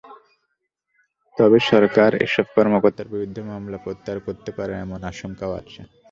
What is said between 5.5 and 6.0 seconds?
আছে।